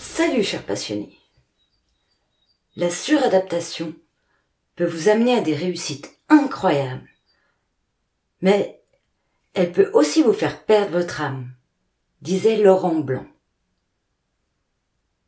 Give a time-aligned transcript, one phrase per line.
[0.00, 1.18] Salut chers passionnés.
[2.76, 3.94] La suradaptation
[4.76, 7.06] peut vous amener à des réussites incroyables.
[8.40, 8.80] Mais
[9.52, 11.52] elle peut aussi vous faire perdre votre âme,
[12.22, 13.26] disait Laurent Blanc.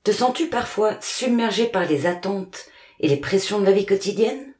[0.02, 2.66] Te sens-tu parfois submergé par les attentes
[3.00, 4.54] et les pressions de la vie quotidienne?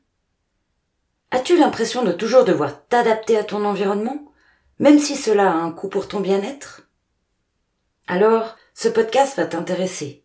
[1.30, 4.32] As-tu l'impression de toujours devoir t'adapter à ton environnement,
[4.78, 6.88] même si cela a un coût pour ton bien-être?
[8.06, 10.24] Alors, ce podcast va t'intéresser.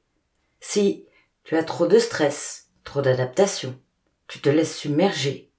[0.59, 1.05] Si
[1.43, 3.79] tu as trop de stress, trop d'adaptation,
[4.27, 5.51] tu te laisses submerger,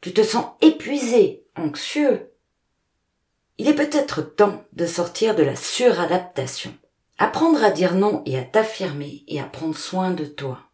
[0.00, 2.32] tu te sens épuisé, anxieux,
[3.58, 6.74] il est peut-être temps de sortir de la suradaptation.
[7.22, 10.70] Apprendre à dire non et à t'affirmer et à prendre soin de toi.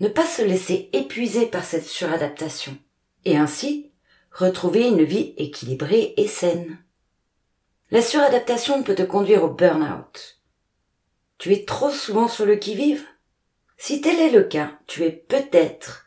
[0.00, 2.74] Ne pas se laisser épuiser par cette suradaptation
[3.26, 3.92] et ainsi
[4.32, 6.82] retrouver une vie équilibrée et saine.
[7.90, 10.40] La suradaptation peut te conduire au burn-out.
[11.36, 13.04] Tu es trop souvent sur le qui-vive?
[13.76, 16.06] Si tel est le cas, tu es peut-être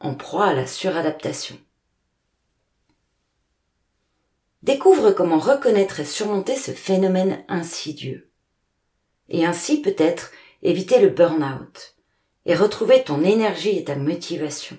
[0.00, 1.58] en proie à la suradaptation.
[4.62, 8.30] Découvre comment reconnaître et surmonter ce phénomène insidieux.
[9.28, 10.30] Et ainsi peut-être
[10.62, 11.96] éviter le burn-out
[12.46, 14.78] et retrouver ton énergie et ta motivation.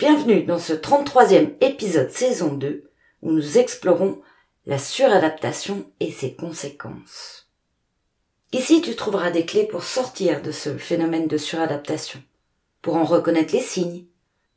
[0.00, 2.90] Bienvenue dans ce 33e épisode saison 2
[3.22, 4.20] où nous explorons
[4.66, 7.48] la suradaptation et ses conséquences.
[8.52, 12.20] Ici, tu trouveras des clés pour sortir de ce phénomène de suradaptation,
[12.82, 14.06] pour en reconnaître les signes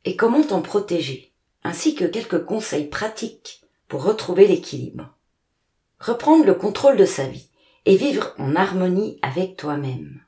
[0.03, 1.31] et comment t'en protéger,
[1.63, 5.13] ainsi que quelques conseils pratiques pour retrouver l'équilibre.
[5.99, 7.49] Reprendre le contrôle de sa vie
[7.85, 10.21] et vivre en harmonie avec toi-même.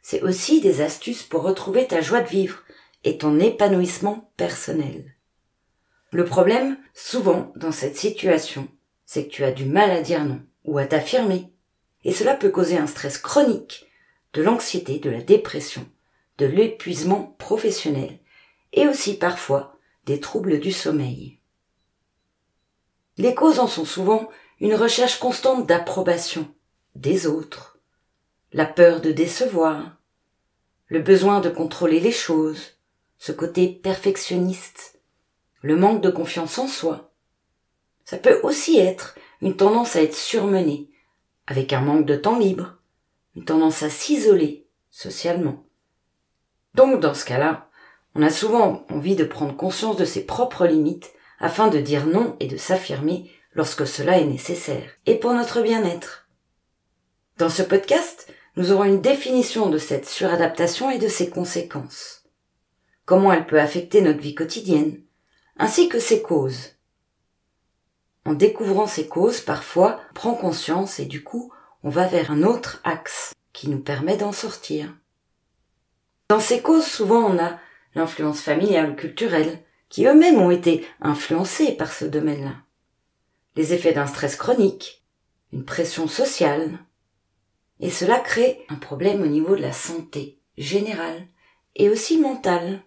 [0.00, 2.62] C'est aussi des astuces pour retrouver ta joie de vivre
[3.04, 5.12] et ton épanouissement personnel.
[6.12, 8.68] Le problème, souvent, dans cette situation,
[9.04, 11.52] c'est que tu as du mal à dire non ou à t'affirmer.
[12.04, 13.86] Et cela peut causer un stress chronique,
[14.32, 15.84] de l'anxiété, de la dépression,
[16.38, 18.20] de l'épuisement professionnel
[18.72, 21.40] et aussi parfois des troubles du sommeil.
[23.18, 24.28] Les causes en sont souvent
[24.60, 26.48] une recherche constante d'approbation
[26.94, 27.78] des autres,
[28.52, 29.96] la peur de décevoir,
[30.88, 32.78] le besoin de contrôler les choses,
[33.18, 35.00] ce côté perfectionniste,
[35.62, 37.12] le manque de confiance en soi.
[38.04, 40.90] Ça peut aussi être une tendance à être surmené,
[41.46, 42.78] avec un manque de temps libre,
[43.34, 45.64] une tendance à s'isoler socialement.
[46.74, 47.68] Donc dans ce cas-là,
[48.14, 52.36] on a souvent envie de prendre conscience de ses propres limites afin de dire non
[52.40, 56.28] et de s'affirmer lorsque cela est nécessaire, et pour notre bien-être.
[57.38, 62.24] Dans ce podcast, nous aurons une définition de cette suradaptation et de ses conséquences.
[63.04, 65.00] Comment elle peut affecter notre vie quotidienne,
[65.58, 66.76] ainsi que ses causes.
[68.24, 71.52] En découvrant ces causes, parfois, on prend conscience et du coup,
[71.82, 74.92] on va vers un autre axe qui nous permet d'en sortir.
[76.28, 77.58] Dans ces causes, souvent, on a
[77.94, 79.62] l'influence familiale ou culturelle,
[79.96, 82.56] qui eux-mêmes ont été influencés par ce domaine-là.
[83.54, 85.02] Les effets d'un stress chronique,
[85.54, 86.80] une pression sociale,
[87.80, 91.26] et cela crée un problème au niveau de la santé générale
[91.76, 92.82] et aussi mentale.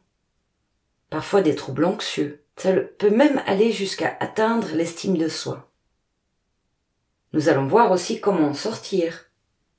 [1.09, 2.45] Parfois des troubles anxieux.
[2.57, 5.71] Ça peut même aller jusqu'à atteindre l'estime de soi.
[7.33, 9.31] Nous allons voir aussi comment en sortir,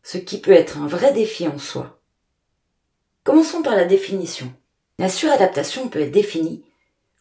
[0.02, 2.02] ce qui peut être un vrai défi en soi.
[3.22, 4.52] Commençons par la définition.
[4.98, 6.64] La suradaptation peut être définie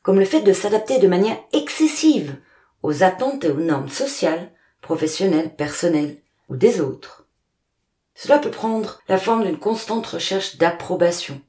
[0.01, 2.37] comme le fait de s'adapter de manière excessive
[2.83, 4.51] aux attentes et aux normes sociales,
[4.81, 6.17] professionnelles, personnelles
[6.47, 7.25] ou des autres.
[8.15, 11.41] Cela peut prendre la forme d'une constante recherche d'approbation,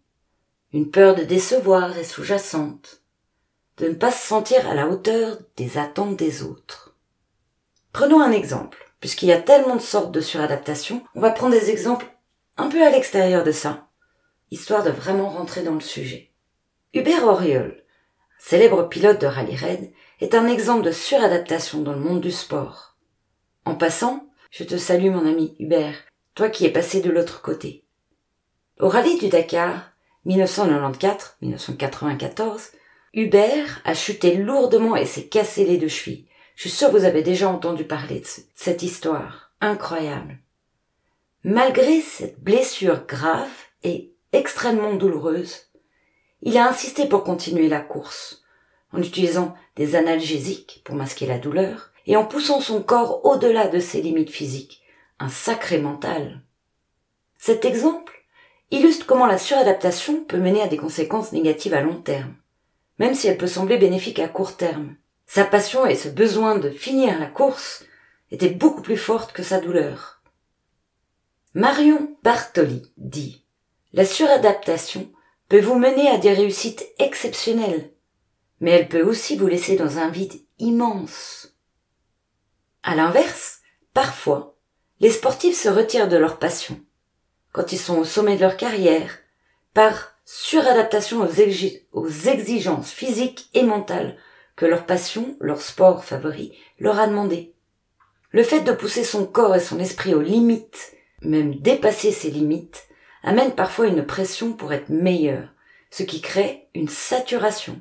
[0.73, 3.03] une peur de décevoir est sous-jacente,
[3.79, 6.95] de ne pas se sentir à la hauteur des attentes des autres.
[7.93, 8.91] Prenons un exemple.
[9.01, 12.07] Puisqu'il y a tellement de sortes de suradaptation, on va prendre des exemples
[12.59, 13.89] un peu à l'extérieur de ça,
[14.51, 16.31] histoire de vraiment rentrer dans le sujet.
[16.93, 17.80] Hubert Auriol,
[18.41, 22.97] célèbre pilote de rallye raid, est un exemple de suradaptation dans le monde du sport.
[23.65, 25.97] En passant, je te salue mon ami Hubert,
[26.35, 27.85] toi qui es passé de l'autre côté.
[28.81, 29.93] Au rallye du Dakar,
[30.27, 32.73] 1994-1994,
[33.13, 36.27] Hubert a chuté lourdement et s'est cassé les deux chevilles.
[36.57, 39.53] Je suis sûr que vous avez déjà entendu parler de cette histoire.
[39.61, 40.39] Incroyable.
[41.45, 43.49] Malgré cette blessure grave
[43.83, 45.70] et extrêmement douloureuse,
[46.43, 48.43] il a insisté pour continuer la course,
[48.93, 53.79] en utilisant des analgésiques pour masquer la douleur et en poussant son corps au-delà de
[53.79, 54.83] ses limites physiques,
[55.19, 56.41] un sacré mental.
[57.39, 58.25] Cet exemple
[58.71, 62.35] illustre comment la suradaptation peut mener à des conséquences négatives à long terme,
[62.99, 64.97] même si elle peut sembler bénéfique à court terme.
[65.27, 67.85] Sa passion et ce besoin de finir la course
[68.31, 70.23] étaient beaucoup plus fortes que sa douleur.
[71.55, 73.45] Marion Bartoli dit
[73.93, 75.11] La suradaptation
[75.51, 77.91] peut vous mener à des réussites exceptionnelles,
[78.61, 81.57] mais elle peut aussi vous laisser dans un vide immense.
[82.85, 83.59] À l'inverse,
[83.93, 84.55] parfois,
[85.01, 86.81] les sportifs se retirent de leur passion,
[87.51, 89.19] quand ils sont au sommet de leur carrière,
[89.75, 94.17] par suradaptation aux, exigences physiques et mentales
[94.55, 97.55] que leur passion, leur sport favori, leur a demandé.
[98.31, 100.93] Le fait de pousser son corps et son esprit aux limites,
[101.23, 102.87] même dépasser ses limites,
[103.23, 105.49] amène parfois une pression pour être meilleur,
[105.91, 107.81] ce qui crée une saturation.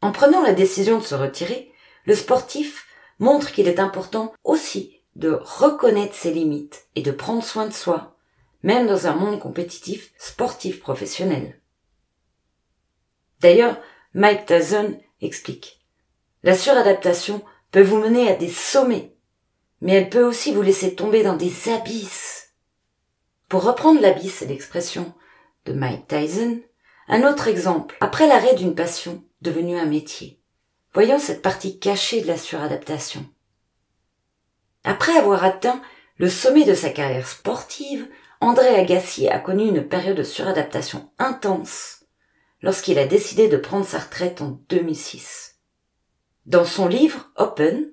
[0.00, 1.72] En prenant la décision de se retirer,
[2.04, 2.86] le sportif
[3.18, 8.16] montre qu'il est important aussi de reconnaître ses limites et de prendre soin de soi,
[8.62, 11.60] même dans un monde compétitif sportif professionnel.
[13.40, 13.76] D'ailleurs,
[14.14, 15.80] Mike Tyson explique.
[16.42, 17.42] La suradaptation
[17.72, 19.14] peut vous mener à des sommets,
[19.80, 22.37] mais elle peut aussi vous laisser tomber dans des abysses.
[23.48, 25.14] Pour reprendre l'abysse et l'expression
[25.64, 26.60] de Mike Tyson,
[27.08, 30.38] un autre exemple, après l'arrêt d'une passion devenue un métier.
[30.92, 33.24] Voyons cette partie cachée de la suradaptation.
[34.84, 35.80] Après avoir atteint
[36.18, 38.06] le sommet de sa carrière sportive,
[38.40, 42.04] André Agassi a connu une période de suradaptation intense
[42.60, 45.56] lorsqu'il a décidé de prendre sa retraite en 2006.
[46.44, 47.92] Dans son livre Open,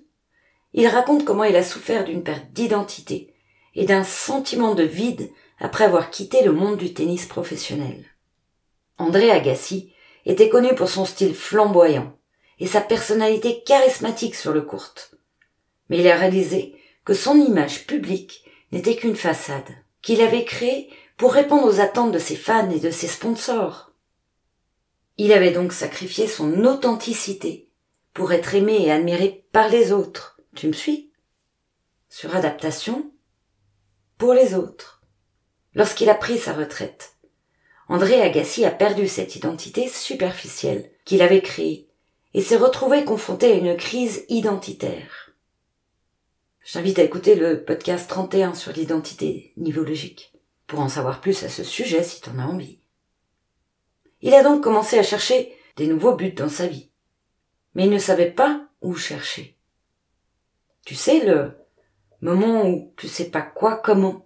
[0.73, 3.33] il raconte comment il a souffert d'une perte d'identité
[3.73, 5.29] et d'un sentiment de vide
[5.59, 8.05] après avoir quitté le monde du tennis professionnel.
[8.97, 9.93] André Agassi
[10.25, 12.17] était connu pour son style flamboyant
[12.59, 14.95] et sa personnalité charismatique sur le court.
[15.89, 19.69] Mais il a réalisé que son image publique n'était qu'une façade,
[20.01, 23.91] qu'il avait créée pour répondre aux attentes de ses fans et de ses sponsors.
[25.17, 27.69] Il avait donc sacrifié son authenticité
[28.13, 30.41] pour être aimé et admiré par les autres.
[30.55, 31.11] Tu me suis?
[32.09, 33.11] Sur adaptation
[34.17, 34.94] pour les autres.
[35.75, 37.17] Lorsqu'il a pris sa retraite,
[37.89, 41.89] André Agassi a perdu cette identité superficielle qu'il avait créée
[42.33, 45.33] et s'est retrouvé confronté à une crise identitaire.
[46.63, 50.33] Je t'invite à écouter le podcast 31 sur l'identité nivologique
[50.65, 52.79] pour en savoir plus à ce sujet si tu en as envie.
[54.21, 56.89] Il a donc commencé à chercher des nouveaux buts dans sa vie.
[57.75, 59.57] Mais il ne savait pas où chercher.
[60.85, 61.51] Tu sais, le
[62.21, 64.24] moment où tu sais pas quoi, comment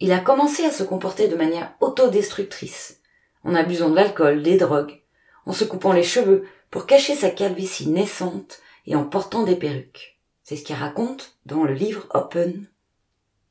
[0.00, 3.00] il a commencé à se comporter de manière autodestructrice,
[3.44, 5.02] en abusant de l'alcool, des drogues,
[5.46, 10.18] en se coupant les cheveux pour cacher sa calvitie naissante et en portant des perruques.
[10.42, 12.66] C'est ce qu'il raconte dans le livre Open.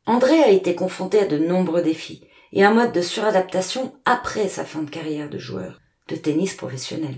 [0.05, 4.65] André a été confronté à de nombreux défis et un mode de suradaptation après sa
[4.65, 7.15] fin de carrière de joueur de tennis professionnel.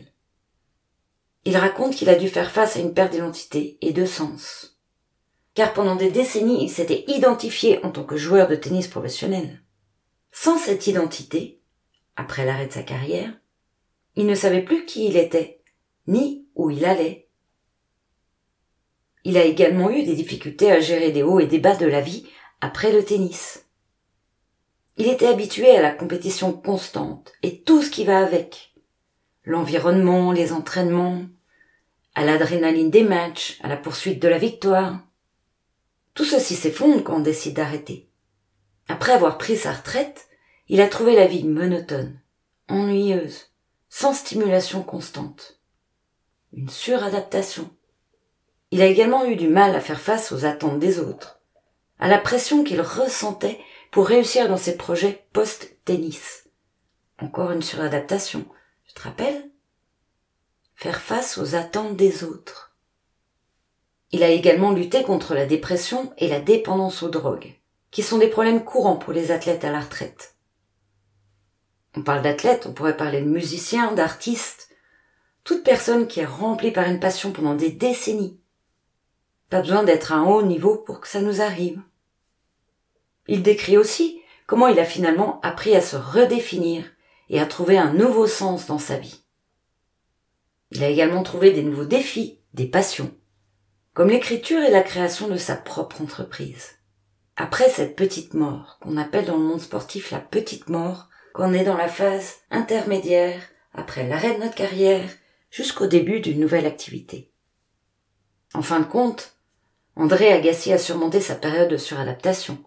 [1.46, 4.71] Il raconte qu'il a dû faire face à une perte d'identité et de sens
[5.54, 9.62] car pendant des décennies il s'était identifié en tant que joueur de tennis professionnel.
[10.32, 11.62] Sans cette identité,
[12.16, 13.34] après l'arrêt de sa carrière,
[14.16, 15.62] il ne savait plus qui il était,
[16.08, 17.28] ni où il allait.
[19.24, 22.02] Il a également eu des difficultés à gérer des hauts et des bas de la
[22.02, 22.28] vie
[22.60, 23.66] après le tennis.
[24.98, 28.74] Il était habitué à la compétition constante et tout ce qui va avec.
[29.44, 31.24] L'environnement, les entraînements,
[32.14, 35.00] à l'adrénaline des matchs, à la poursuite de la victoire.
[36.14, 38.10] Tout ceci s'effondre quand on décide d'arrêter.
[38.88, 40.28] Après avoir pris sa retraite,
[40.68, 42.20] il a trouvé la vie monotone,
[42.68, 43.52] ennuyeuse,
[43.90, 45.60] sans stimulation constante.
[46.54, 47.70] Une suradaptation.
[48.72, 51.42] Il a également eu du mal à faire face aux attentes des autres,
[52.00, 53.60] à la pression qu'il ressentait
[53.92, 56.50] pour réussir dans ses projets post-tennis.
[57.20, 58.46] Encore une suradaptation.
[58.88, 59.50] Je te rappelle?
[60.76, 62.71] Faire face aux attentes des autres.
[64.14, 67.56] Il a également lutté contre la dépression et la dépendance aux drogues,
[67.92, 70.36] qui sont des problèmes courants pour les athlètes à la retraite.
[71.96, 74.70] On parle d'athlètes, on pourrait parler de musiciens, d'artistes,
[75.44, 78.40] toute personne qui est remplie par une passion pendant des décennies.
[79.50, 81.82] Pas besoin d'être à un haut niveau pour que ça nous arrive.
[83.28, 86.86] Il décrit aussi comment il a finalement appris à se redéfinir
[87.30, 89.24] et à trouver un nouveau sens dans sa vie.
[90.72, 93.12] Il a également trouvé des nouveaux défis, des passions
[93.94, 96.78] comme l'écriture et la création de sa propre entreprise.
[97.36, 101.64] Après cette petite mort, qu'on appelle dans le monde sportif la petite mort, qu'on est
[101.64, 103.42] dans la phase intermédiaire,
[103.74, 105.10] après l'arrêt de notre carrière,
[105.50, 107.32] jusqu'au début d'une nouvelle activité.
[108.54, 109.36] En fin de compte,
[109.96, 112.64] André Agassi a surmonté sa période de suradaptation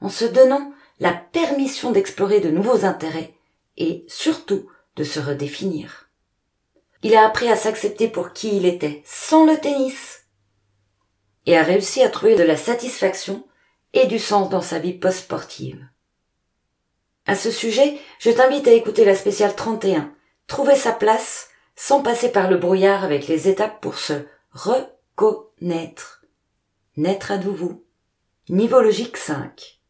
[0.00, 3.34] en se donnant la permission d'explorer de nouveaux intérêts
[3.76, 6.08] et surtout de se redéfinir.
[7.02, 10.17] Il a appris à s'accepter pour qui il était, sans le tennis,
[11.48, 13.42] et a réussi à trouver de la satisfaction
[13.94, 15.82] et du sens dans sa vie post-sportive.
[17.24, 20.12] À ce sujet, je t'invite à écouter la spéciale 31,
[20.46, 24.12] trouver sa place sans passer par le brouillard avec les étapes pour se
[24.52, 26.22] reconnaître.
[26.98, 27.82] Naître à nouveau.
[28.50, 29.80] Niveau logique 5.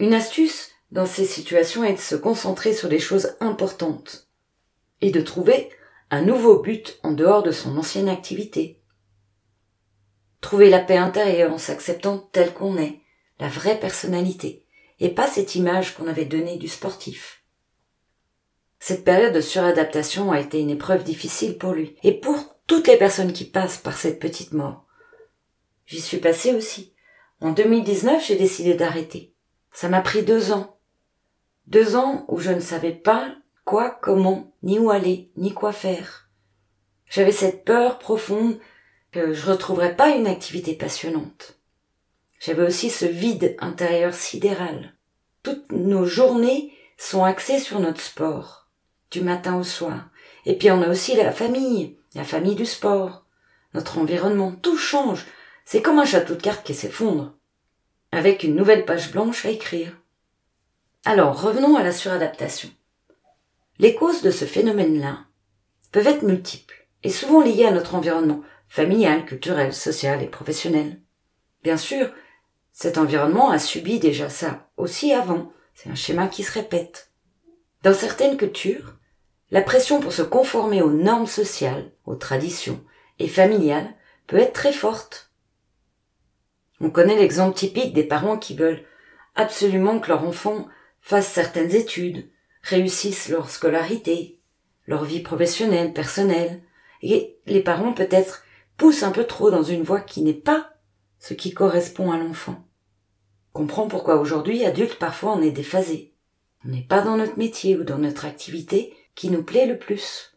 [0.00, 4.28] Une astuce dans ces situations est de se concentrer sur les choses importantes
[5.00, 5.70] et de trouver
[6.10, 8.83] un nouveau but en dehors de son ancienne activité.
[10.44, 13.00] Trouver la paix intérieure en s'acceptant tel qu'on est,
[13.40, 14.66] la vraie personnalité,
[15.00, 17.42] et pas cette image qu'on avait donnée du sportif.
[18.78, 22.98] Cette période de suradaptation a été une épreuve difficile pour lui, et pour toutes les
[22.98, 24.84] personnes qui passent par cette petite mort.
[25.86, 26.92] J'y suis passée aussi.
[27.40, 29.32] En 2019, j'ai décidé d'arrêter.
[29.72, 30.78] Ça m'a pris deux ans.
[31.68, 33.34] Deux ans où je ne savais pas
[33.64, 36.28] quoi, comment, ni où aller, ni quoi faire.
[37.08, 38.58] J'avais cette peur profonde
[39.14, 41.56] que je retrouverais pas une activité passionnante.
[42.40, 44.92] J'avais aussi ce vide intérieur sidéral.
[45.44, 48.66] Toutes nos journées sont axées sur notre sport,
[49.12, 50.08] du matin au soir.
[50.46, 53.24] Et puis on a aussi la famille, la famille du sport,
[53.72, 55.26] notre environnement, tout change.
[55.64, 57.34] C'est comme un château de cartes qui s'effondre,
[58.10, 59.92] avec une nouvelle page blanche à écrire.
[61.04, 62.70] Alors revenons à la suradaptation.
[63.78, 65.20] Les causes de ce phénomène-là
[65.92, 68.42] peuvent être multiples et souvent liées à notre environnement,
[68.74, 71.00] familial, culturel, social et professionnel.
[71.62, 72.10] Bien sûr,
[72.72, 75.52] cet environnement a subi déjà ça aussi avant.
[75.74, 77.12] C'est un schéma qui se répète.
[77.84, 78.96] Dans certaines cultures,
[79.52, 82.84] la pression pour se conformer aux normes sociales, aux traditions
[83.20, 83.94] et familiales
[84.26, 85.30] peut être très forte.
[86.80, 88.82] On connaît l'exemple typique des parents qui veulent
[89.36, 90.66] absolument que leur enfant
[91.00, 92.28] fasse certaines études,
[92.62, 94.40] réussissent leur scolarité,
[94.88, 96.60] leur vie professionnelle, personnelle,
[97.02, 98.43] et les parents peut-être
[98.76, 100.74] pousse un peu trop dans une voie qui n'est pas
[101.18, 102.66] ce qui correspond à l'enfant.
[103.52, 106.12] Comprends pourquoi aujourd'hui, adultes, parfois on est déphasés.
[106.64, 110.36] On n'est pas dans notre métier ou dans notre activité qui nous plaît le plus.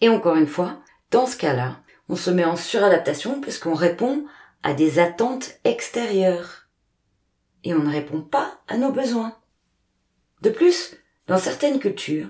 [0.00, 4.26] Et encore une fois, dans ce cas-là, on se met en suradaptation puisqu'on répond
[4.62, 6.68] à des attentes extérieures.
[7.64, 9.36] Et on ne répond pas à nos besoins.
[10.42, 12.28] De plus, dans certaines cultures,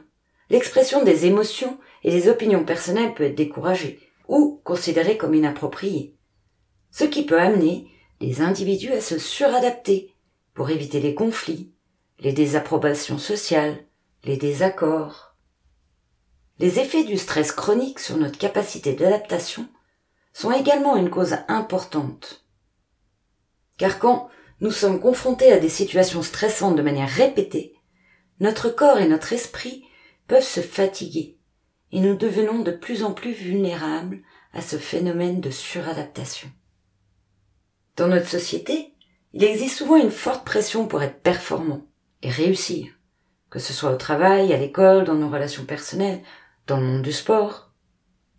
[0.50, 6.16] l'expression des émotions et des opinions personnelles peut être découragée ou considérée comme inappropriée,
[6.90, 7.88] ce qui peut amener
[8.20, 10.14] les individus à se suradapter
[10.54, 11.72] pour éviter les conflits,
[12.20, 13.84] les désapprobations sociales,
[14.24, 15.34] les désaccords.
[16.58, 19.68] Les effets du stress chronique sur notre capacité d'adaptation
[20.32, 22.44] sont également une cause importante.
[23.76, 24.28] Car quand
[24.60, 27.74] nous sommes confrontés à des situations stressantes de manière répétée,
[28.40, 29.84] notre corps et notre esprit
[30.28, 31.38] peuvent se fatiguer
[31.94, 34.20] et nous devenons de plus en plus vulnérables
[34.52, 36.50] à ce phénomène de suradaptation.
[37.96, 38.94] Dans notre société,
[39.32, 41.86] il existe souvent une forte pression pour être performant
[42.22, 42.92] et réussir,
[43.48, 46.20] que ce soit au travail, à l'école, dans nos relations personnelles,
[46.66, 47.72] dans le monde du sport.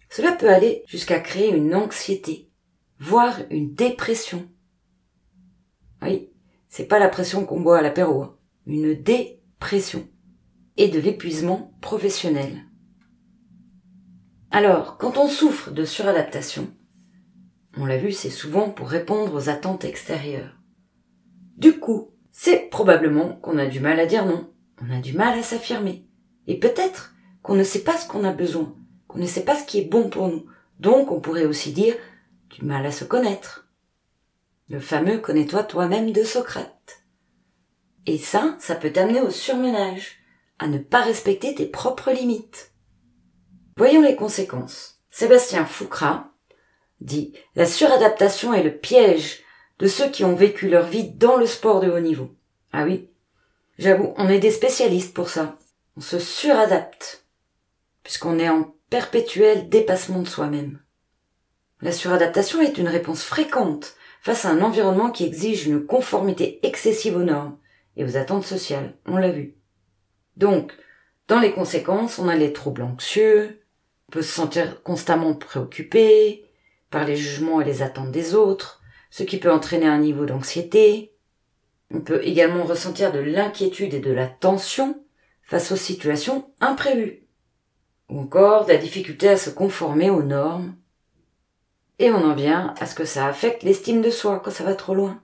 [0.10, 2.50] Cela peut aller jusqu'à créer une anxiété,
[3.00, 4.50] voire une dépression.
[6.02, 6.30] Oui,
[6.68, 8.36] c'est pas la pression qu'on boit à l'apéro, hein.
[8.68, 10.06] une dépression
[10.76, 12.66] et de l'épuisement professionnel.
[14.52, 16.74] Alors, quand on souffre de suradaptation,
[17.78, 20.56] on l'a vu, c'est souvent pour répondre aux attentes extérieures.
[21.58, 24.50] Du coup, c'est probablement qu'on a du mal à dire non,
[24.82, 26.06] on a du mal à s'affirmer,
[26.48, 28.76] et peut-être qu'on ne sait pas ce qu'on a besoin,
[29.08, 30.46] qu'on ne sait pas ce qui est bon pour nous,
[30.80, 31.96] donc on pourrait aussi dire
[32.50, 33.70] du mal à se connaître.
[34.68, 37.04] Le fameux connais-toi toi-même de Socrate.
[38.06, 40.18] Et ça, ça peut t'amener au surmenage,
[40.60, 42.74] à ne pas respecter tes propres limites.
[43.78, 45.02] Voyons les conséquences.
[45.12, 46.32] Sébastien Foucra
[47.02, 49.44] dit La suradaptation est le piège
[49.80, 52.34] de ceux qui ont vécu leur vie dans le sport de haut niveau.
[52.72, 53.10] Ah oui,
[53.78, 55.58] j'avoue, on est des spécialistes pour ça.
[55.98, 57.26] On se suradapte,
[58.04, 60.80] puisqu'on est en perpétuel dépassement de soi-même.
[61.82, 67.18] La suradaptation est une réponse fréquente face à un environnement qui exige une conformité excessive
[67.18, 67.58] aux normes
[67.98, 69.58] et aux attentes sociales, on l'a vu.
[70.38, 70.72] Donc,
[71.28, 73.62] dans les conséquences, on a les troubles anxieux,
[74.16, 76.46] peut se sentir constamment préoccupé
[76.90, 81.14] par les jugements et les attentes des autres, ce qui peut entraîner un niveau d'anxiété.
[81.94, 85.04] On peut également ressentir de l'inquiétude et de la tension
[85.44, 87.28] face aux situations imprévues,
[88.08, 90.78] ou encore de la difficulté à se conformer aux normes.
[92.00, 94.76] Et on en vient à ce que ça affecte l'estime de soi quand ça va
[94.76, 95.22] trop loin.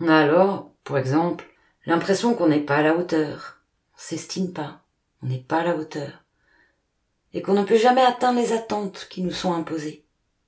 [0.00, 1.44] On a alors, pour exemple,
[1.86, 3.62] l'impression qu'on n'est pas à la hauteur.
[3.94, 4.80] On s'estime pas.
[5.22, 6.24] On n'est pas à la hauteur.
[7.34, 10.04] Et qu'on ne peut jamais atteindre les attentes qui nous sont imposées.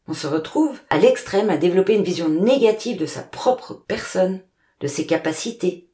[0.09, 4.41] On se retrouve à l'extrême à développer une vision négative de sa propre personne,
[4.81, 5.89] de ses capacités,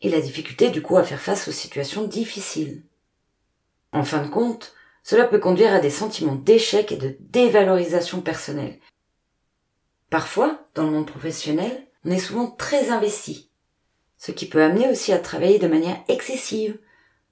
[0.00, 2.84] et la difficulté du coup à faire face aux situations difficiles.
[3.92, 8.78] En fin de compte, cela peut conduire à des sentiments d'échec et de dévalorisation personnelle.
[10.10, 13.50] Parfois, dans le monde professionnel, on est souvent très investi,
[14.18, 16.78] ce qui peut amener aussi à travailler de manière excessive,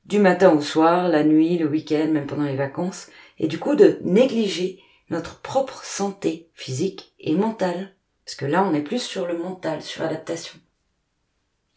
[0.07, 3.09] du matin au soir, la nuit, le week-end, même pendant les vacances,
[3.39, 7.93] et du coup de négliger notre propre santé physique et mentale.
[8.25, 10.59] Parce que là, on est plus sur le mental, sur l'adaptation.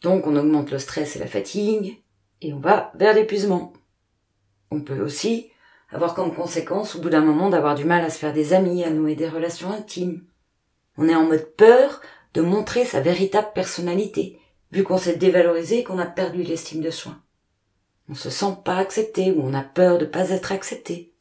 [0.02, 2.02] Donc, on augmente le stress et la fatigue,
[2.40, 3.72] et on va vers l'épuisement.
[4.70, 5.50] On peut aussi
[5.90, 8.84] avoir comme conséquence, au bout d'un moment, d'avoir du mal à se faire des amis,
[8.84, 10.24] à nouer des relations intimes.
[10.96, 12.00] On est en mode peur
[12.34, 14.38] de montrer sa véritable personnalité,
[14.72, 17.16] vu qu'on s'est dévalorisé et qu'on a perdu l'estime de soi.
[18.10, 21.14] On se sent pas accepté ou on a peur de pas être accepté.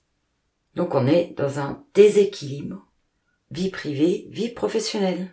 [0.74, 2.84] Donc on est dans un déséquilibre.
[3.52, 5.32] Vie privée, vie professionnelle.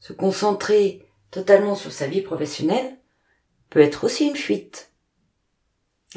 [0.00, 2.98] Se concentrer totalement sur sa vie professionnelle
[3.70, 4.90] peut être aussi une fuite.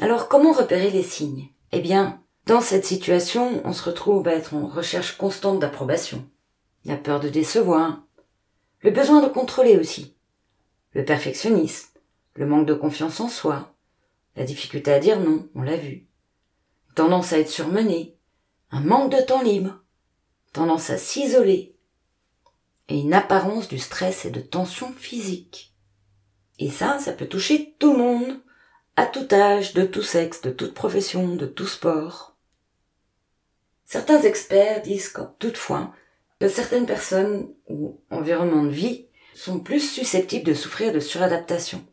[0.00, 1.50] Alors comment repérer les signes?
[1.70, 6.28] Eh bien, dans cette situation, on se retrouve à être en recherche constante d'approbation.
[6.84, 8.02] La peur de décevoir,
[8.80, 10.16] le besoin de contrôler aussi,
[10.94, 11.90] le perfectionnisme,
[12.34, 13.75] le manque de confiance en soi,
[14.36, 16.06] la difficulté à dire non, on l'a vu,
[16.94, 18.16] tendance à être surmené,
[18.70, 19.82] un manque de temps libre,
[20.52, 21.74] tendance à s'isoler,
[22.88, 25.74] et une apparence du stress et de tension physique.
[26.58, 28.40] Et ça, ça peut toucher tout le monde,
[28.96, 32.36] à tout âge, de tout sexe, de toute profession, de tout sport.
[33.84, 35.92] Certains experts disent toutefois
[36.40, 41.84] que certaines personnes ou environnements de vie sont plus susceptibles de souffrir de suradaptation,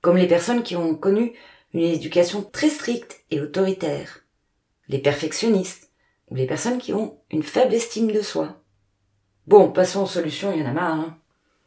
[0.00, 1.34] comme les personnes qui ont connu
[1.76, 4.24] une éducation très stricte et autoritaire,
[4.88, 5.90] les perfectionnistes
[6.28, 8.62] ou les personnes qui ont une faible estime de soi.
[9.46, 10.94] Bon, passons aux solutions, il y en a marre.
[10.94, 11.18] Hein.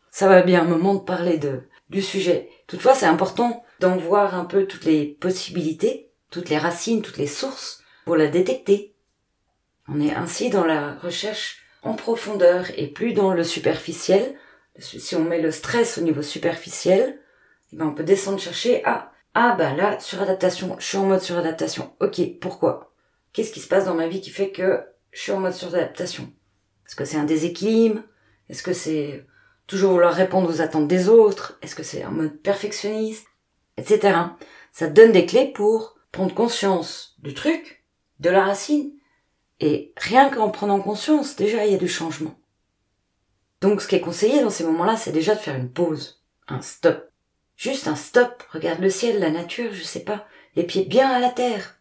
[0.09, 2.49] Ça va bien un moment de parler de, du sujet.
[2.67, 7.27] Toutefois, c'est important d'en voir un peu toutes les possibilités, toutes les racines, toutes les
[7.27, 8.95] sources pour la détecter.
[9.87, 14.35] On est ainsi dans la recherche en profondeur et plus dans le superficiel.
[14.79, 17.19] Si on met le stress au niveau superficiel,
[17.71, 21.21] eh ben on peut descendre chercher ah ah bah là suradaptation, je suis en mode
[21.21, 21.95] suradaptation.
[21.99, 22.93] Ok, pourquoi?
[23.33, 26.31] Qu'est-ce qui se passe dans ma vie qui fait que je suis en mode suradaptation?
[26.85, 28.01] Est-ce que c'est un déséquilibre?
[28.49, 29.25] Est-ce que c'est
[29.67, 31.57] toujours vouloir répondre aux attentes des autres?
[31.61, 33.27] Est-ce que c'est un mode perfectionniste?
[33.77, 34.17] Etc.
[34.71, 37.85] Ça donne des clés pour prendre conscience du truc,
[38.19, 38.91] de la racine,
[39.59, 42.39] et rien qu'en prenant conscience, déjà, il y a du changement.
[43.61, 46.61] Donc, ce qui est conseillé dans ces moments-là, c'est déjà de faire une pause, un
[46.61, 47.08] stop.
[47.59, 51.19] Juste un stop, regarde le ciel, la nature, je sais pas, les pieds bien à
[51.19, 51.77] la terre.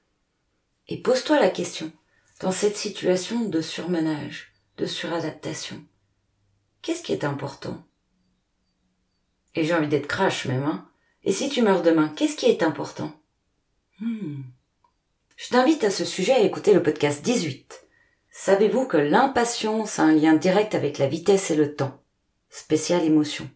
[0.88, 1.92] Et pose-toi la question,
[2.40, 5.80] dans cette situation de surmenage, de suradaptation,
[6.82, 7.86] qu'est-ce qui est important?
[9.54, 10.90] Et j'ai envie d'être crash même, hein.
[11.22, 13.12] Et si tu meurs demain, qu'est-ce qui est important?
[14.00, 14.42] Hmm.
[15.36, 17.86] Je t'invite à ce sujet à écouter le podcast 18.
[18.32, 22.02] Savez-vous que l'impatience a un lien direct avec la vitesse et le temps?
[22.50, 23.48] Spéciale émotion.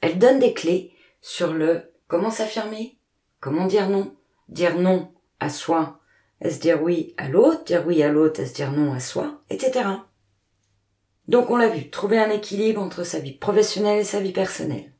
[0.00, 0.95] Elle donne des clés
[1.26, 2.96] sur le comment s'affirmer,
[3.40, 4.14] comment dire non,
[4.48, 5.98] dire non à soi,
[6.40, 9.88] est-ce dire oui à l'autre, dire oui à l'autre, est-ce dire non à soi, etc.
[11.26, 14.92] Donc on l'a vu, trouver un équilibre entre sa vie professionnelle et sa vie personnelle.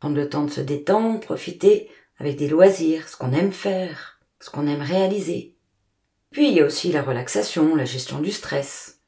[0.00, 4.48] Prendre le temps de se détendre, profiter avec des loisirs, ce qu'on aime faire, ce
[4.48, 5.54] qu'on aime réaliser.
[6.30, 9.02] Puis il y a aussi la relaxation, la gestion du stress.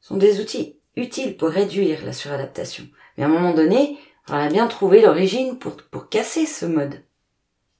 [0.00, 2.88] Ce sont des outils utiles pour réduire la suradaptation.
[3.16, 3.96] Mais à un moment donné,
[4.28, 7.02] on va bien trouver l'origine pour, pour casser ce mode.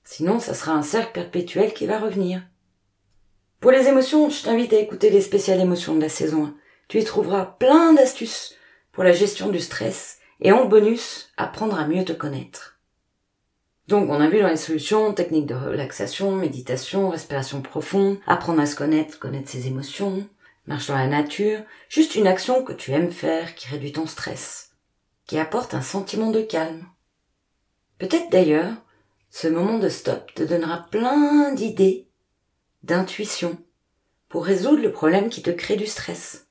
[0.05, 2.43] Sinon, ça sera un cercle perpétuel qui va revenir.
[3.61, 6.55] Pour les émotions, je t'invite à écouter les spéciales émotions de la saison 1.
[6.89, 8.55] Tu y trouveras plein d'astuces
[8.93, 12.79] pour la gestion du stress et en bonus, apprendre à mieux te connaître.
[13.89, 18.67] Donc on a vu dans les solutions, techniques de relaxation, méditation, respiration profonde, apprendre à
[18.67, 20.29] se connaître, connaître ses émotions,
[20.67, 24.66] marche dans la nature, juste une action que tu aimes faire qui réduit ton stress,
[25.27, 26.87] qui apporte un sentiment de calme.
[27.99, 28.75] Peut-être d'ailleurs,
[29.31, 32.09] ce moment de stop te donnera plein d'idées,
[32.83, 33.59] d'intuitions,
[34.29, 36.49] pour résoudre le problème qui te crée du stress.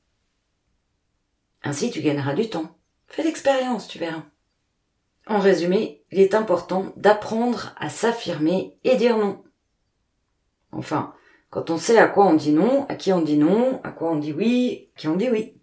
[1.63, 2.77] Ainsi tu gagneras du temps.
[3.07, 4.23] Fais l'expérience, tu verras.
[5.27, 9.43] En résumé, il est important d'apprendre à s'affirmer et dire non.
[10.71, 11.15] Enfin,
[11.49, 14.11] quand on sait à quoi on dit non, à qui on dit non, à quoi
[14.11, 15.59] on dit oui, à qui on dit oui.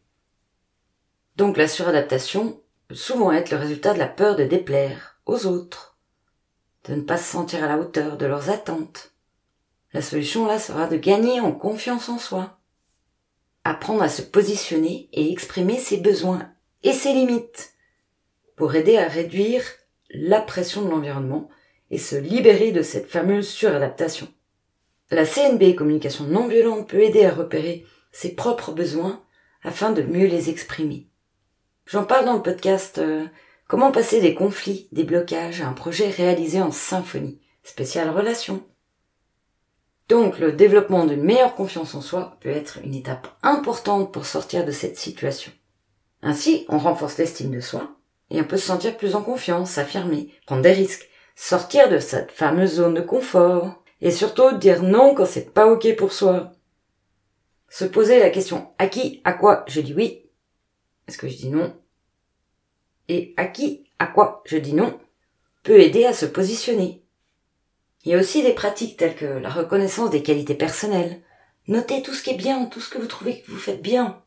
[1.37, 2.62] Donc la suradaptation
[2.95, 5.99] souvent être le résultat de la peur de déplaire aux autres,
[6.89, 9.13] de ne pas se sentir à la hauteur de leurs attentes.
[9.93, 12.59] La solution là sera de gagner en confiance en soi,
[13.65, 16.51] apprendre à se positionner et exprimer ses besoins
[16.83, 17.75] et ses limites
[18.57, 19.63] pour aider à réduire
[20.11, 21.49] la pression de l'environnement
[21.91, 24.29] et se libérer de cette fameuse suradaptation.
[25.11, 29.23] La CNB, communication non violente, peut aider à repérer ses propres besoins
[29.63, 31.07] afin de mieux les exprimer.
[31.93, 33.27] J'en parle dans le podcast euh,
[33.69, 38.65] Comment passer des conflits, des blocages à un projet réalisé en symphonie, spéciale relation.
[40.09, 44.65] Donc le développement d'une meilleure confiance en soi peut être une étape importante pour sortir
[44.65, 45.53] de cette situation.
[46.23, 47.95] Ainsi, on renforce l'estime de soi
[48.31, 52.33] et on peut se sentir plus en confiance, s'affirmer, prendre des risques, sortir de cette
[52.33, 56.53] fameuse zone de confort et surtout dire non quand c'est pas ok pour soi.
[57.69, 60.23] Se poser la question à qui, à quoi je dis oui,
[61.07, 61.75] est-ce que je dis non?
[63.13, 64.99] Et à qui, à quoi je dis non
[65.65, 67.03] peut aider à se positionner.
[68.05, 71.21] Il y a aussi des pratiques telles que la reconnaissance des qualités personnelles.
[71.69, 74.23] Notez tout ce qui est bien, tout ce que vous trouvez que vous faites bien.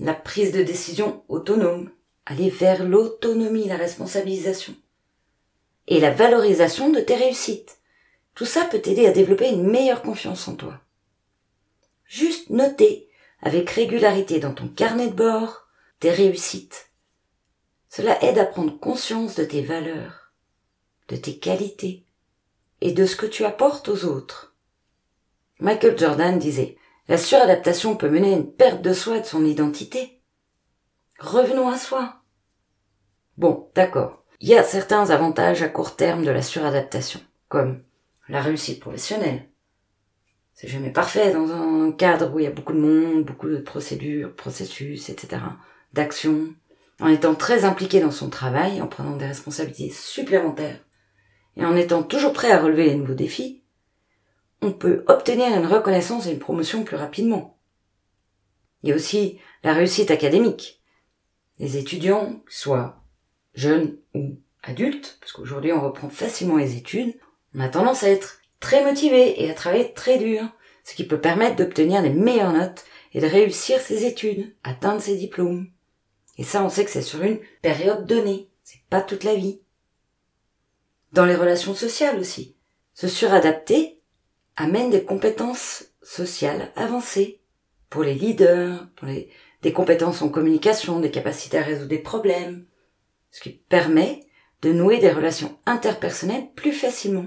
[0.00, 1.88] La prise de décision autonome.
[2.26, 4.74] Aller vers l'autonomie, la responsabilisation.
[5.86, 7.78] Et la valorisation de tes réussites.
[8.34, 10.80] Tout ça peut t'aider à développer une meilleure confiance en toi.
[12.06, 13.08] Juste noter
[13.40, 15.68] avec régularité dans ton carnet de bord
[16.00, 16.90] tes réussites.
[17.96, 20.32] Cela aide à prendre conscience de tes valeurs,
[21.06, 22.04] de tes qualités
[22.80, 24.56] et de ce que tu apportes aux autres.
[25.60, 26.76] Michael Jordan disait
[27.06, 30.20] La suradaptation peut mener à une perte de soi et de son identité.
[31.20, 32.16] Revenons à soi.
[33.38, 34.24] Bon, d'accord.
[34.40, 37.84] Il y a certains avantages à court terme de la suradaptation, comme
[38.28, 39.48] la réussite professionnelle.
[40.52, 43.58] C'est jamais parfait dans un cadre où il y a beaucoup de monde, beaucoup de
[43.58, 45.38] procédures, processus, etc
[45.94, 46.54] d'action,
[47.00, 50.80] en étant très impliqué dans son travail, en prenant des responsabilités supplémentaires,
[51.56, 53.62] et en étant toujours prêt à relever les nouveaux défis,
[54.62, 57.58] on peut obtenir une reconnaissance et une promotion plus rapidement.
[58.82, 60.82] Il y a aussi la réussite académique.
[61.58, 63.02] Les étudiants, soit
[63.54, 67.14] jeunes ou adultes, parce qu'aujourd'hui on reprend facilement les études,
[67.54, 70.42] on a tendance à être très motivé et à travailler très dur,
[70.84, 75.16] ce qui peut permettre d'obtenir des meilleures notes et de réussir ses études, atteindre ses
[75.16, 75.68] diplômes.
[76.38, 78.48] Et ça, on sait que c'est sur une période donnée.
[78.62, 79.60] C'est pas toute la vie.
[81.12, 82.56] Dans les relations sociales aussi.
[82.94, 84.00] Se suradapter
[84.56, 87.40] amène des compétences sociales avancées.
[87.90, 89.30] Pour les leaders, pour les,
[89.62, 92.66] des compétences en communication, des capacités à résoudre des problèmes.
[93.30, 94.20] Ce qui permet
[94.62, 97.26] de nouer des relations interpersonnelles plus facilement.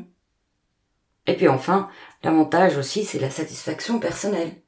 [1.28, 1.90] Et puis enfin,
[2.24, 4.62] l'avantage aussi, c'est la satisfaction personnelle.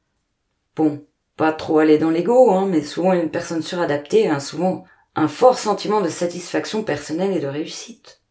[0.75, 1.06] Bon,
[1.39, 4.84] pas trop aller dans l'ego, hein, mais souvent une personne suradaptée a souvent
[5.15, 8.21] un fort sentiment de satisfaction personnelle et de réussite.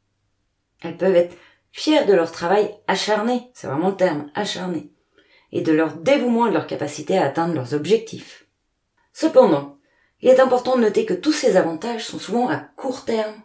[0.83, 1.35] Elles peuvent être
[1.73, 4.91] fières de leur travail acharné, c'est vraiment le terme, acharné,
[5.53, 8.47] et de leur dévouement et de leur capacité à atteindre leurs objectifs.
[9.15, 9.79] Cependant,
[10.21, 13.41] il est important de noter que tous ces avantages sont souvent à court terme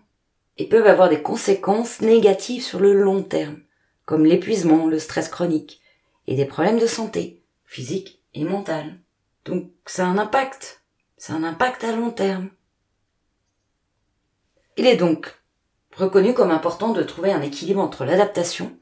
[0.57, 3.61] et peuvent avoir des conséquences négatives sur le long terme,
[4.03, 5.79] comme l'épuisement, le stress chronique
[6.27, 8.99] et des problèmes de santé, physique et mentale.
[9.45, 10.83] Donc ça a un impact.
[11.17, 12.49] C'est un impact à long terme.
[14.77, 15.35] Il est donc
[15.95, 18.75] reconnu comme important de trouver un équilibre entre l'adaptation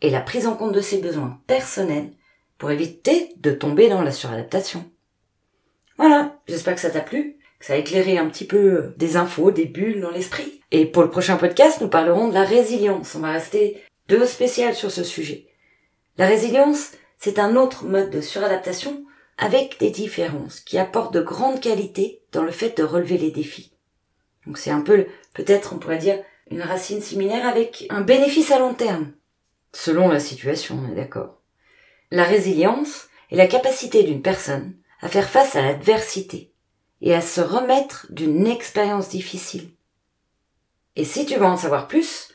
[0.00, 2.10] et la prise en compte de ses besoins personnels
[2.58, 4.88] pour éviter de tomber dans la suradaptation.
[5.96, 9.50] Voilà, j'espère que ça t'a plu, que ça a éclairé un petit peu des infos,
[9.50, 10.60] des bulles dans l'esprit.
[10.70, 13.14] Et pour le prochain podcast, nous parlerons de la résilience.
[13.14, 15.46] On va rester deux spéciales sur ce sujet.
[16.18, 19.04] La résilience, c'est un autre mode de suradaptation
[19.42, 23.72] avec des différences qui apportent de grandes qualités dans le fait de relever les défis.
[24.46, 28.60] Donc c'est un peu, peut-être on pourrait dire, une racine similaire avec un bénéfice à
[28.60, 29.12] long terme,
[29.72, 31.40] selon la situation, on est d'accord.
[32.12, 36.52] La résilience est la capacité d'une personne à faire face à l'adversité
[37.00, 39.70] et à se remettre d'une expérience difficile.
[40.94, 42.28] Et si tu veux en savoir plus,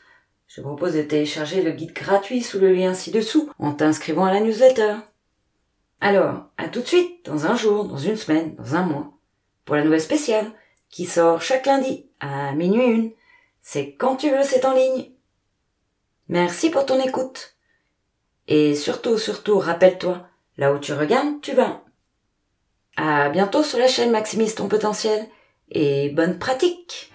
[0.46, 4.40] je propose de télécharger le guide gratuit sous le lien ci-dessous en t'inscrivant à la
[4.40, 4.96] newsletter.
[6.00, 9.12] Alors, à tout de suite, dans un jour, dans une semaine, dans un mois,
[9.64, 10.50] pour la nouvelle spéciale,
[10.90, 13.10] qui sort chaque lundi à minuit une.
[13.60, 15.10] C'est quand tu veux, c'est en ligne.
[16.28, 17.56] Merci pour ton écoute.
[18.46, 21.82] Et surtout, surtout, rappelle-toi, là où tu regardes, tu vas.
[22.96, 25.26] À bientôt sur la chaîne Maximise ton potentiel
[25.70, 27.12] et bonne pratique!